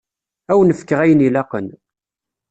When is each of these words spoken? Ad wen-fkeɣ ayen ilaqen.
Ad 0.51 0.55
wen-fkeɣ 0.57 0.99
ayen 1.03 1.25
ilaqen. 1.27 1.67